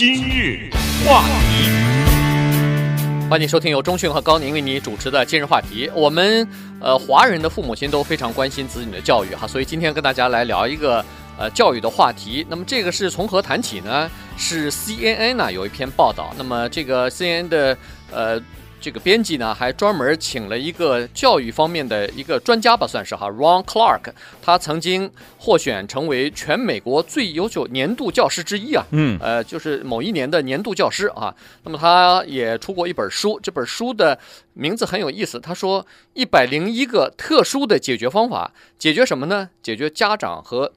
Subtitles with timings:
[0.00, 0.70] 今日
[1.04, 1.68] 话题，
[3.28, 5.90] 欢迎收听由中讯和高宁为你主持的今日话题。
[5.94, 6.48] 我们
[6.80, 11.04] 呃，华人的父母亲都非常关心子女的教育哈，所以今天跟大家来聊一个
[11.38, 12.46] 呃教育的话题。
[12.48, 14.10] 那么这个是从何谈起呢？
[14.38, 17.76] 是 CNN 呢有一篇报道，那么这个 CNN 的
[18.10, 18.40] 呃。
[18.80, 31.34] 这个编辑呢，还专门请了一个教育方面的一个专家吧，算是哈，Ron Clark，他曾经获选成为全美国最优秀年度教师之一啊，嗯，呃，就是某一年的年度教师啊。
[31.64, 34.18] 那么他也出过一本书，这本书的
[34.54, 39.50] 名字很有意思，他说一百零一个特殊的解决方法，解决什么呢？
[39.62, 40.72] 解决家长和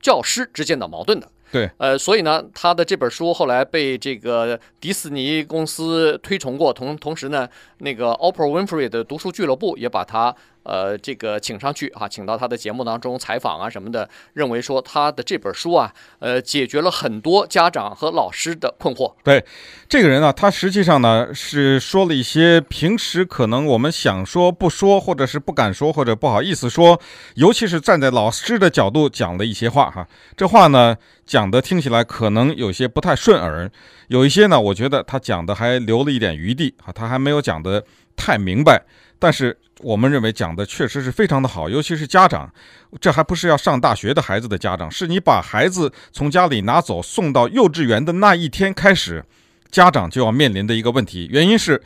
[0.00, 1.30] 教师之间的矛盾的。
[1.52, 10.34] 对，呃，所以呢，他的这本书后来被这个迪士尼公司推崇过，同同时呢，那个 Oprah Winfrey 的读书俱乐部也把它。
[10.66, 19.14] 呃，这个请上去啊，请到他的节目当中采访啊什么的，认为说他的这本书啊，呃，解决了很多家长和老师的困惑。
[19.22, 19.44] 对，
[19.88, 27.00] 这个人呢，他实际上呢是说了一些平时可能我们想说不说，或者是不敢说，或者不好意思说，
[27.36, 30.06] 尤其是站在老师的角度讲的一些话哈。
[30.36, 33.70] 这话呢讲的听起来可能有些不太顺耳，
[34.08, 37.84] 有一些呢，我觉得他讲的还留了一点余地啊，他还没有讲得
[38.16, 38.82] 太明白。
[39.18, 42.50] 但是我们认为讲的确实是非常的好，尤其是家长，
[42.98, 49.22] 这还不是要上大学的孩子的家长，是你把孩子从家里拿走送到幼稚园的那一天开始，
[49.70, 51.28] 家长就要面临的一个问题。
[51.30, 51.82] 原因是，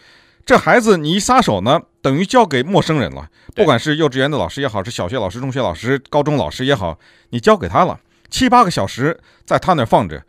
[0.47, 3.28] 这孩子你一撒手呢，等于交给陌生人了。
[3.56, 6.97] 不管是幼稚园的老师也好，是小学老师、中学老师、高中老师也好，
[7.30, 7.98] 你交给他了
[8.30, 10.22] 七八个小时，在他那儿放着，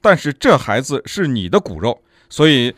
[0.00, 2.72] 但是这孩子是你的骨肉，所以。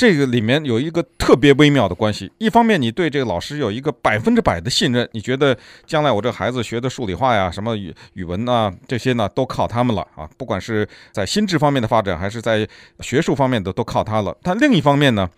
[0.00, 12.66] 这个里面有一个特别微妙的关系，一方面你对这个老师有一个百分之百的信任，你觉得将来我这孩子学的数理化呀、什么语语文啊这些呢，都靠他们了啊，不管是在心智方面的发展，还是在
[13.00, 14.34] 学术方面的，都靠他了。
[14.42, 15.28] 但另一方面呢，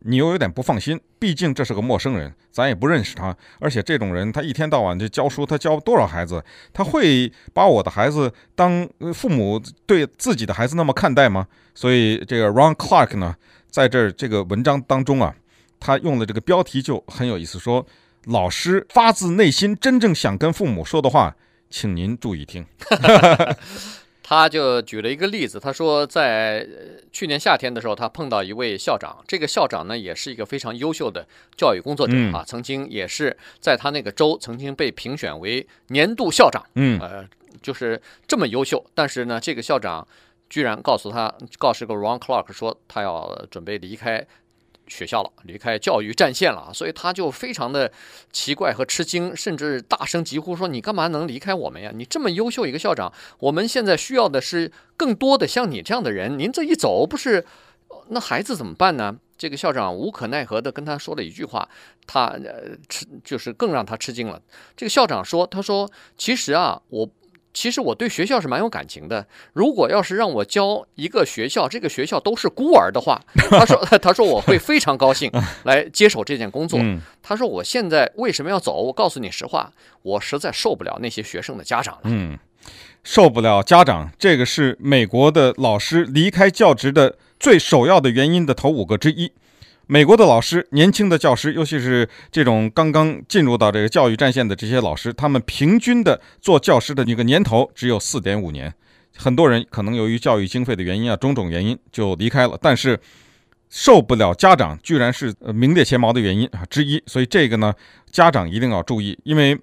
[0.00, 6.44] 你又有点不放心，毕竟这是个陌生人，咱也不认识他，而且这种人他一天到晚就教书，他教多少孩子？
[6.72, 11.46] 他会把我的孩子当父母对自己的孩子那么看待吗？
[11.72, 13.36] 所以这个 Ron Clark 呢？
[13.70, 15.34] 在这儿这个文章当中啊，
[15.78, 17.86] 他用的这个标题就很有意思，说
[18.24, 21.36] 老师发自内心真正想跟父母说的话，
[21.70, 22.66] 请您注意听。
[24.22, 26.66] 他就举了一个例子，他说在
[27.12, 37.26] 去年夏天的时候，他碰到一位校长，这个校长呢也是一个非常优秀的教育工作者啊，曾经也是在他那个州曾经被评选为年度校长，嗯，呃，
[37.62, 40.06] 就是这么优秀，但是呢，这个校长。
[40.48, 44.26] 居然告诉他，告诉个 wrong Clark 说他要准备离开
[44.86, 47.92] 学校了，离开教育战线了，所以他就非常的
[48.32, 51.92] 奇怪和吃惊，甚至大声疾呼说：“你干嘛能离开我们呀？
[51.94, 56.38] 你这么优秀一个校长，我们现在需要的是更多的像你这样的人。
[56.38, 57.44] 您这一走，不是
[58.08, 61.68] 那孩子怎么办呢？”这个校长无可奈何的跟他说了一句话，
[62.06, 64.40] 他呃吃就是更让他吃惊了。
[64.74, 67.06] 这个校长说：“他说其实啊，我。”
[67.58, 69.26] 其实我对学校是蛮有感情的。
[69.52, 73.20] 如果要是让我教一个学校，这个学校都是孤儿的话，
[73.50, 75.28] 他说，他说我会非常高兴
[75.64, 76.78] 来接手这件工作。
[77.20, 78.80] 他说我现在为什么要走？
[78.80, 82.02] 我告诉你实话，我实在受不了那些学生的家长了。
[82.04, 82.38] 嗯，
[83.02, 89.32] 受不了家长，这个是美国的老师离开教职的最首要的原因的头五个之一。
[89.90, 98.70] 美国的老师，年轻的教师，尤其是这种刚刚进入到这个教育战线的这些老师，他们平均的做教师的那个年头只有四点五年。
[99.16, 102.58] 很多人可能由于教育经费的原因啊，种种原因就离开了。
[102.60, 103.00] 但是
[103.70, 107.02] 受不了家长，居然是名列前茅的原因啊之一。
[107.06, 107.72] 所以这个呢，
[108.10, 109.58] 家长一定要注意，因为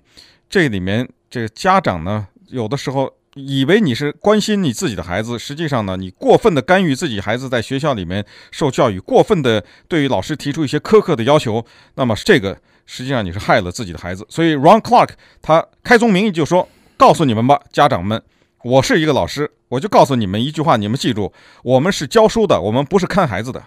[0.49, 3.13] 这里面这个家长呢，有的时候。
[3.37, 14.25] 以为你是关心你自己的孩子，实际上呢，你过分的干预自己孩子在学校里面受教育，过分的对于老师提出一些苛刻的要求，那么这个实际上你是害了自己的孩子。
[14.29, 15.09] 所以，Ron Clark
[15.41, 18.23] 他开宗明义就说：“告诉你们吧，家长们，
[18.63, 23.61] 我是一个老师，我就告诉你们一句话，你们记住，我们是教书的，我们不是看孩子的。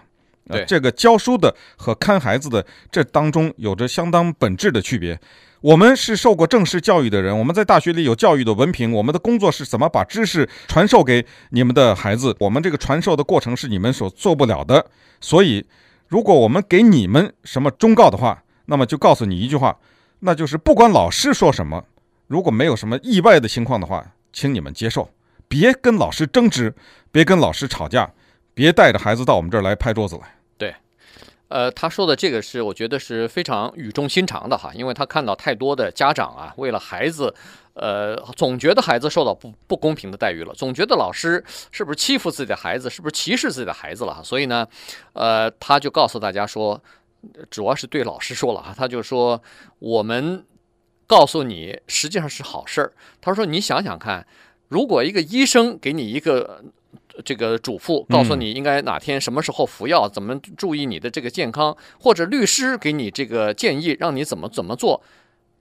[0.49, 5.21] 对，这个教书的和看孩子的这当中有着相当本质的区别。”
[5.61, 12.33] 我们是受过正式教育的人，我们在大学里有教育的文凭，我们的工作是怎么把知识传授给你们的孩子？
[12.39, 14.87] 我们这个传授的过程是你们所做不了的。
[15.21, 15.67] 所以，
[16.07, 19.77] 如果我们给你们什么忠告的话，那么就告诉你一句话，
[20.21, 21.85] 那就是不管老师说什么，
[22.29, 25.11] 如果没有什么意外的情况的话，请你们接受，
[25.49, 26.73] 别跟老师争执，
[27.11, 28.13] 别跟老师吵架，
[28.55, 30.38] 别带着孩子到我们这儿来拍桌子来。
[31.49, 37.35] 呃，他说的这个是我觉得是非常语重心长的哈，因为他看到太多的家长啊，为了孩子，
[37.73, 44.23] 呃，总觉得孩子受到不不公平的待遇了，总觉得老师是不是欺负自己的孩子，是不是歧视自己的孩子了？
[44.23, 44.67] 所以呢，
[45.15, 46.79] 呃，他就告诉大家说，
[47.49, 49.43] 主要是对老师说了哈，他就说
[49.79, 50.45] 我们
[51.07, 52.93] 告诉你，实际上是好事儿。
[53.23, 54.27] 他说你想想看，
[54.69, 56.63] 如果一个医生给你一个
[57.25, 65.03] 这个嘱咐，告诉你应该哪天什么时候服药，怎么注意你的这个健康，或者律师给你这个建议，让你怎么怎么做，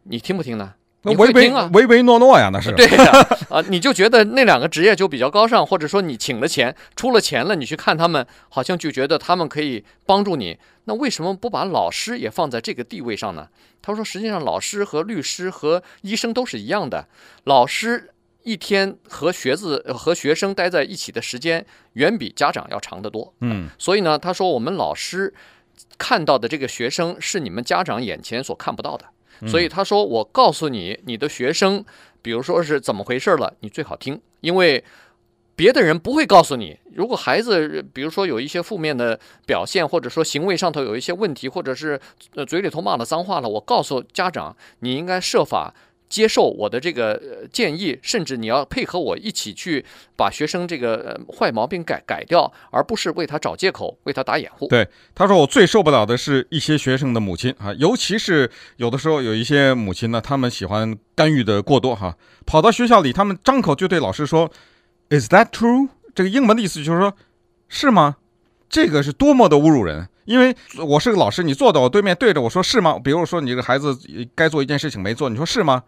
[0.03, 0.73] 你听不听呢？
[1.03, 3.11] 那唯唯啊，唯唯诺诺呀，那是 对呀
[3.49, 10.57] 啊，啊，你就觉得那两个职业就比较高尚，或者说你请了钱，出了钱了，你去看他们，好像就觉得他们可以帮助你。
[10.85, 13.47] 那为什么不把老师也放在这个地位上呢？
[13.81, 17.07] 他说，实际上老师和律师和医生都是一样的，
[17.43, 18.09] 老师
[18.43, 23.33] 一天和学子和学生待在一起的时间远比家长要长得多。
[23.41, 25.33] 嗯，所以呢，他说我们老师
[25.97, 29.05] 看到的这个学生是你们家长眼前所看不到的。
[29.47, 31.85] 所以他说：“我告诉你，你的学生，
[32.23, 34.83] 比如说是怎么回事了，你最好听，因为
[35.55, 36.79] 别的人不会告诉你。
[36.95, 42.01] 如果孩子，比如说有一些负面的表现，或者说行为上头有一些问题，或者是
[42.33, 45.71] 呃嘴里头骂了脏话了，我告诉家长，你应该设法。”
[46.09, 47.21] 接受我的这个
[47.51, 49.83] 建议，甚至你要配合我一起去
[50.15, 54.67] 把学生这个坏毛病改改掉，而不是为他找借口，为他打掩护。
[54.67, 62.15] 对，他说我最受不了的是一些学生的母亲啊，尤其是有的时候有一些母亲呢，他们喜欢干预的过多哈，
[62.45, 64.49] 跑到学校里，他们张口就对老师说
[65.09, 65.89] ，Is that true？
[66.15, 67.13] 这个英文的意思就是说，
[67.67, 68.17] 是吗？
[68.69, 70.55] 这个是多么的侮辱人，因为
[70.85, 72.99] 我是个老师，你坐在我对面对着我说是吗？
[73.01, 73.97] 比如说你这个孩子
[74.35, 75.83] 该做一件事情没做，你说是吗？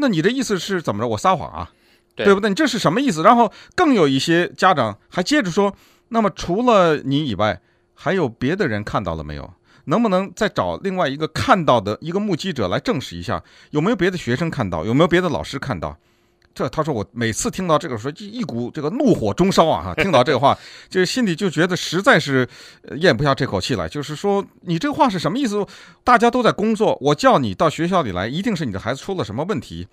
[0.00, 1.08] 那你的意思是怎么着？
[1.08, 1.70] 我撒谎啊，
[2.16, 2.48] 对，对不对？
[2.48, 3.22] 你这是什么意思？
[3.22, 5.74] 然后更有一些家长还接着说
[6.08, 7.60] ：“那么除了你以外，
[7.94, 9.52] 还有别的人看到了没有？
[9.84, 13.42] 能不能再找另外一个看到的一个目击者来证实一下？
[13.70, 14.84] 有没有别的学生看到？
[14.84, 15.96] 有没有别的老师看到？”
[16.52, 19.82] 这他说我每次听到这个时候，就一股这个怒火中烧啊！
[19.82, 20.58] 哈， 听到这个话，
[20.88, 22.46] 就心里就觉得实在是
[22.96, 23.88] 咽不下这口气来。
[23.88, 25.64] 就是说，你这话是什么意思？
[26.02, 29.86] 大家都在工作，我叫你到学校里来，一定是你的孩子出了什么问题。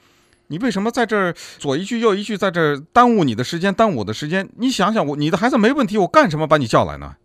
[0.48, 4.50] 你为什么在这儿左一句右一句，在这儿耽误你的时间，耽误我的时间？
[4.58, 7.16] 你想想，我你的孩子没问题，我干什么把你叫来呢？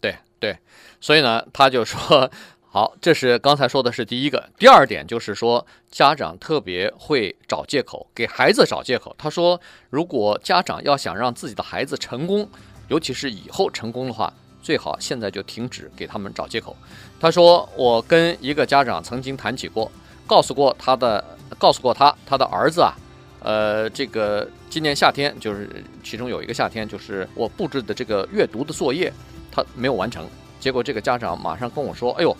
[0.00, 0.58] 对对，
[1.00, 2.30] 所以呢，他就说。
[2.74, 4.48] 好，这是刚才说的是第一个。
[4.58, 9.14] 第二点就是说，家长特别会找借口，给孩子找借口。
[9.18, 9.60] 他说，
[9.90, 12.48] 如果家长要想让自己的孩子成功，
[12.88, 14.32] 尤其是以后成功的话，
[14.62, 16.74] 最好现在就停止给他们找借口。
[17.20, 19.92] 他说，我跟一个家长曾经谈起过，
[20.26, 21.22] 告诉过他的，
[21.58, 22.96] 告诉过他，他的儿子啊，
[23.40, 25.68] 呃，这个今年夏天就是
[26.02, 29.12] 其中有一个夏天，就是我布置的这个阅读的作业，
[29.50, 30.26] 他没有完成。
[30.62, 32.36] 结果这个家长马上跟我说：“哎呦，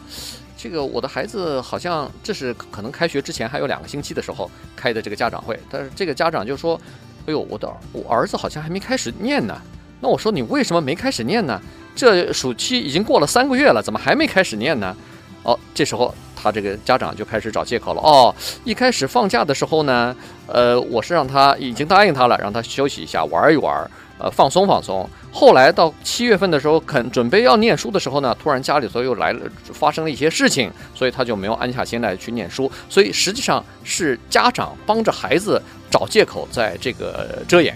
[0.57, 6.81] 这个我的孩子好像这是可能开学之前还有两个星期的时候开的这个家长会，但是这个家长就说
[7.27, 9.61] ：‘哎呦，我的我儿子好像还没开始念呢。’
[10.01, 11.61] 那我说你为什么没开始念呢？
[11.97, 14.97] 这暑期已经过了三个月了，怎么还没开始念呢？
[15.43, 18.01] 哦，这时候他这个家长就开始找借口了。
[18.03, 18.35] 哦，
[18.65, 20.17] 一开始放假的时候呢，
[20.47, 25.09] 呃，我是让他已经答应他了，让他休息一下，玩一玩。”呃，放松放松。
[25.33, 29.41] 后来到七月份的时候，肯准备要念书的时候呢，突然家里头又来了，
[29.73, 32.71] 发生了一些事情，所以他就没有安下心来去念书。
[32.89, 35.61] 所以实际上是家长帮着孩子
[35.91, 37.75] 找借口，在这个遮掩。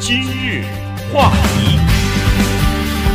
[0.00, 0.64] 今日
[1.12, 1.78] 话题，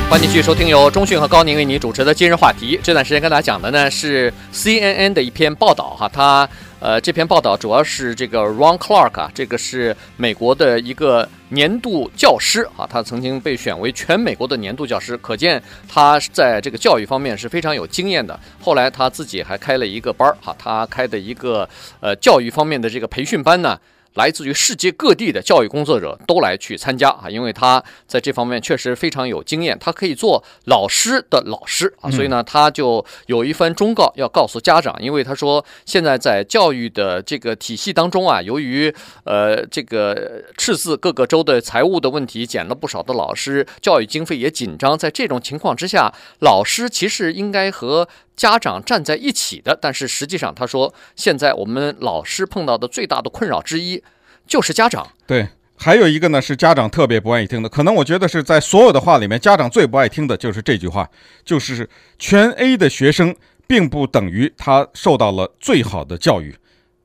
[0.09, 2.79] 欢迎继续收听由中讯和高宁为你主持的今日话题。
[2.81, 6.47] 这段时间跟大家讲的呢是 CNN 的一篇报道哈，他。
[6.79, 18.39] 呃，这篇报道主要是这个 Ron Clark 啊，这个是美国的一个年度教师啊，他曾经被选为全美国的年度教师，可见他在这个教育方面是非常有经验的。
[18.61, 21.67] 后来他自己还开了一个班儿哈，他开的一个
[21.99, 23.77] 呃教育方面的这个培训班呢。
[24.17, 38.93] 来自于世界各地的教育工作者都来去参加啊，因为他在这方面确实非常有经验，他可以做老师的老师啊，所以呢，他就有一番忠告要告诉家长，因为他说现在在教育的这个体系当中啊，由于
[39.23, 54.01] 呃这个赤字，各个州的财务的问题，减了不少的老师，教育经费也紧张，在这种情况之下，老师其实应该和家长站在一起的，但是实际上，他说，现在我们老师碰到的最大的困扰之一
[54.45, 55.05] 就是家长。
[55.25, 61.09] 对，还有一个呢是家长特别不愿意听的，可能我觉得是在所有的话里面，家长最不爱听的就是这句话，
[61.43, 61.89] 就是
[62.19, 66.55] 全 A 的学生并不等于他受到了最好的教育。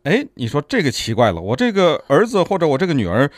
[0.03, 3.31] 哎，你说这个奇怪了，我这个儿子或者我这个女儿。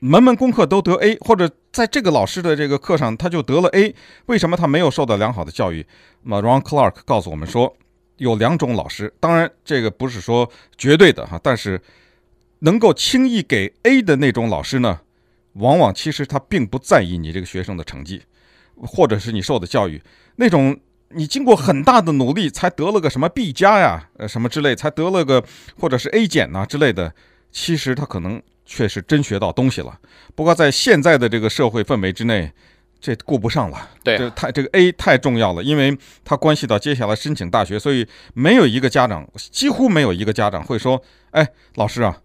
[0.00, 3.94] 门门功课都得 A，或者在这个老师的这个课上他就得了 A，
[4.26, 5.86] 为什么他没有受到良好的教育？
[6.22, 7.76] 那么 Ron Clark 告诉我们说，
[8.16, 11.80] 有两种老师，当然这个不是说绝对的哈，但是
[12.60, 15.00] 能够轻易给 A 的那种老师呢，
[15.54, 18.22] 往往其实他并不在意你这个学生的成绩，
[18.76, 20.00] 或者是你受的教育，
[20.36, 20.78] 那种
[21.10, 25.44] 你经过很大的努力才得了个什么 B 加呀，呃什么之类，才得了个
[25.78, 27.14] 或者是 A 减呐之类的，
[27.50, 29.98] 其实他可能确实真学到东西了。
[30.34, 32.52] 不过在现在的这个社会氛围之内。
[33.02, 41.02] 这顾不上了，对，这太这个 A 太重要了，因为它关系到接下来申请大学，所以没有一个家长，几乎没有一个家长会说
[41.32, 42.20] ：“哎，老师啊，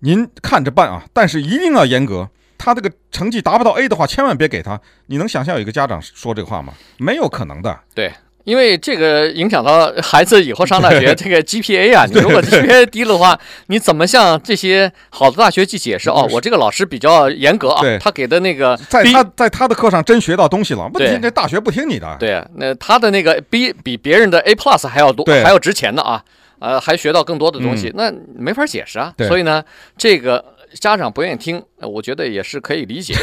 [0.00, 2.28] 您看着办啊，但是一定要严格。
[2.58, 6.74] 他这个成绩达不到 A 的话，千万别给他。”你能想象有一个家长说这个话吗？
[6.98, 7.80] 没有可能的。
[7.94, 8.12] 对。
[8.48, 16.08] 因为这个影响到孩子以后上大学， 这个 GPA 啊，你如果 GPA 低了的话，你怎么向这些好的大学去解释？
[16.08, 22.16] 哦，我这个老师比较严格啊，他给的那个在他在他的课上真学到东西了，问题这大学不听你的。
[22.18, 26.24] 对，那他的那个 B 比别人的 A plus 还要多，还要值钱的啊，
[26.58, 29.12] 呃，还学到更多的东西，那没法解释啊。
[29.28, 29.62] 所以呢，
[29.98, 30.42] 这个。
[30.74, 33.14] 家长不愿意听，我觉得也是可以理解。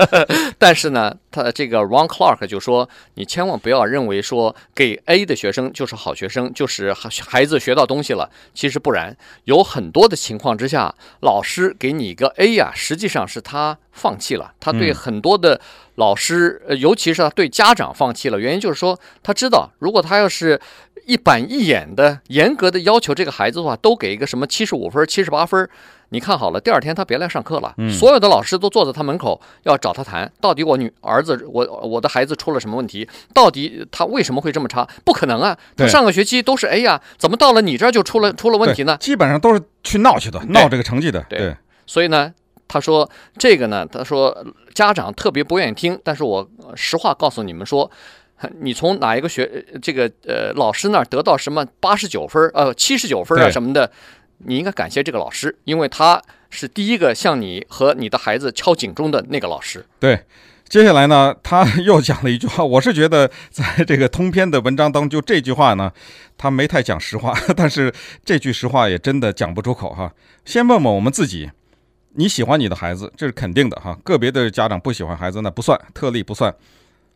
[0.58, 8.30] 但是呢，他这个 Ron Clark 就说：“你千万不要认为说给 A 的学生就是好学生，就是孩子学到东西了。
[8.54, 14.52] 其实不然，有很多的情况之下，老师给你一个 A 呀，实际上是他放弃了。
[14.60, 15.60] 他对很多的
[15.96, 18.38] 老师，尤其是他对家长放弃了。
[18.38, 20.60] 原因就是说，他知道如果他要是
[21.06, 25.68] 一板一眼的严格的要求这个孩子的话，都给一个什么七十五分、七十八分。”
[26.10, 27.74] 你看好了，第二天他别来上课了。
[27.78, 33.08] 嗯，所有的老师都坐在他门口，要找他谈，到底我女儿子，我我的孩子出了什么问题？
[33.32, 34.86] 到底他为什么会这么差？
[35.04, 35.58] 不可能啊！
[35.76, 38.96] 他上个学期都是 A 呀，怎么到了你这儿就出了出了问题呢？
[39.00, 41.24] 基本上都是去闹去的，闹这个成绩的。
[41.28, 42.32] 对，对，所以呢，
[42.68, 47.90] 他说这个呢，他说家长特别不愿意听，但是我实话告诉你们说，
[48.60, 53.90] 你从哪一个学这个呃老师那儿得到什么八十九分呃七十九分啊什么的。
[54.46, 59.86] 你应该感谢这个老师，因为他是第一个向你和你的孩子敲警钟的那个老师。
[59.98, 60.24] 对，
[60.68, 65.90] 接下来呢，他 又讲了一句话，我是觉得在这个通篇的文章当中，就这句话呢，
[66.36, 70.12] 他没太讲实话， 但是这句实话也真的讲不出口哈。
[70.44, 71.50] 先问问我们自己，
[72.16, 73.96] 你喜欢你的孩子，这是肯定的哈。
[74.02, 76.54] 个别的家长不喜欢孩子，那不算，特例不算。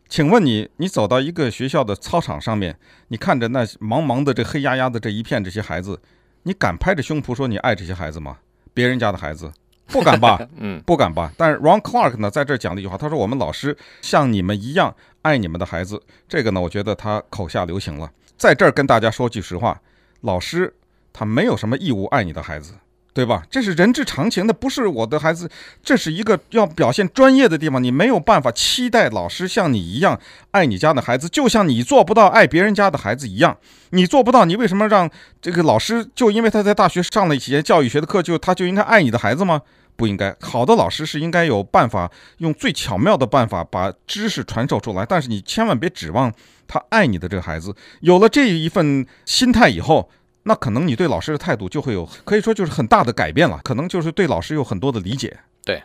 [0.09, 2.75] 请问你，你走到一个学校的操场上面，
[3.09, 6.01] 你看着那茫茫的这黑压压的这一片这些孩子。
[6.43, 8.39] 你敢拍着胸脯说你爱这些孩子吗？
[8.73, 9.51] 别人家的孩子，
[9.87, 10.39] 不敢吧？
[10.57, 11.31] 嗯，不敢吧？
[11.37, 18.11] 但是 Ron Clark 呢，在这儿讲了一句话，他说：“我们老师像你们一样爱你们的孩子。”这个呢，我觉得他口下留情了。
[18.35, 19.79] 在这儿跟大家说句实话，
[20.21, 20.73] 老师
[21.13, 22.73] 他没有什么义务爱你的孩子。
[23.11, 23.43] 对吧？
[23.49, 25.49] 这是人之常情的，不是我的孩子，
[25.83, 27.83] 这是一个要表现专业的地方。
[27.83, 30.17] 你没有办法期待老师像你一样
[30.51, 33.57] 爱你家的孩子，就像你做不到爱别人家的孩子一样。
[33.89, 35.09] 你做不到，你为什么让
[35.41, 39.63] 这个老师就因为他在大学上了一些教育学的课，就他就应该爱你的孩子吗？
[39.97, 40.33] 不应该。
[40.39, 45.05] 好的老师是应该有办法，用最巧妙的办法把知识传授出来。
[45.05, 46.31] 但是你千万别指望
[46.67, 47.75] 他爱你的这个孩子。
[47.99, 50.09] 有了这一份心态以后。
[50.43, 53.59] 那可能你对老师的态度就会有，可以说就是很大的改变了。
[53.63, 55.39] 可能就是对老师有很多的理解。
[55.65, 55.83] 对，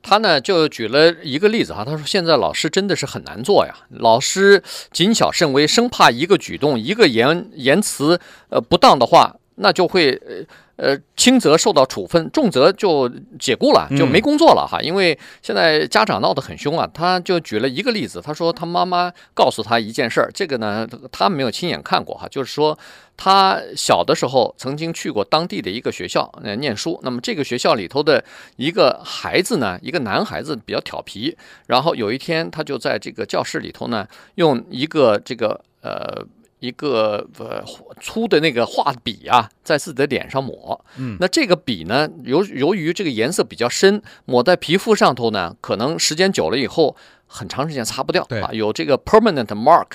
[0.00, 4.62] 他呢就举了一个例子哈，他说现在老师真的是很难做呀，老师
[4.92, 10.44] 谨小慎微，生怕一个举动、一个言言辞呃不当的话，那就会呃。
[10.78, 14.80] 呃，轻则受到处分，重则就解雇了，就没工作了哈。
[14.80, 22.78] 因为现在家长闹得很凶啊，他就举了一个例子，他说他妈妈告诉他一件事儿，这个呢他没有亲眼看过哈，就是说
[23.16, 28.24] 他小的时候曾经去过当地的一个学校呃念书，那么这个学校里头的
[28.54, 31.36] 一个孩子呢，一个男孩子比较调皮，
[31.66, 36.24] 然后有一天他就在这个教室里头呢，用一个这个呃。
[36.60, 37.64] 一个呃
[38.00, 40.84] 粗的那个画笔啊，在自己的脸上抹。
[40.96, 46.96] 嗯，那这个笔呢，由由于这个颜色比较深，抹在皮肤上头呢，可能时间久了以后，
[47.26, 49.86] 很长时间擦不掉啊，有这个 permanent mark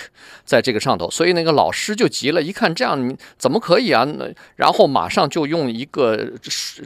[0.45, 1.09] 在这个上头。
[1.11, 4.03] 所以那个老师就急了，一看这样怎么可以啊？
[4.05, 6.31] 那然后马上就用一个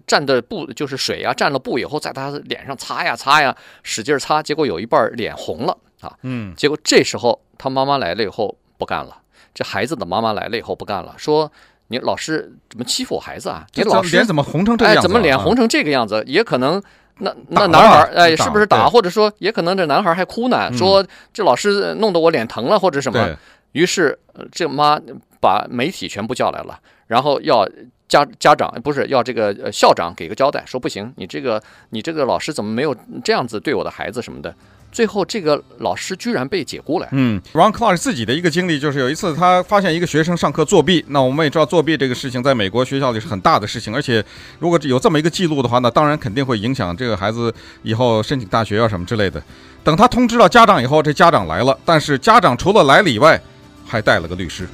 [0.07, 6.17] 蘸的布，就是水啊，蘸了布以后，在他脸上擦呀擦呀，使劲擦，结果有一半脸红了啊。
[6.23, 9.21] 嗯，结果这时候他妈妈来了以后，不干了。
[9.53, 11.51] 这孩子的妈妈来了以后不干了，说
[11.89, 13.65] ：“你老师怎么欺负我孩子啊？
[13.73, 14.99] 你老师脸怎么红成这样子？
[14.99, 16.23] 哎，怎么脸红成这个样子？
[16.27, 16.81] 也可能
[17.19, 18.89] 那那男孩哎，是不是打？
[18.89, 23.35] 或者说也可能这男孩还哭呢，说这老师弄得我脸疼了或者什么。
[23.73, 24.17] 于是
[24.51, 24.99] 这妈
[25.39, 27.67] 把媒体全部叫来了，然后要
[28.07, 34.53] 家家长不是要这个校长给个交代，说不行，你这个你这个老师怎么没有这样子对我的孩子什么的？”
[34.97, 37.07] 最后这个老师居然被解雇了。
[37.11, 44.25] 嗯，Ron Clark 自己的一个经历就是有一次他发现一个学生上课作弊，那我们也知道作弊这个事情在美国学校里是很大的事情，而且
[44.57, 49.39] 如果有这么一个记录的话，那当然肯定会影响这个孩子以后申请大学啊什么之类的。
[49.83, 53.39] 等他通知了家长以后，这家长来了，但是家长除了来了以外，
[53.85, 54.67] 还带了个律师。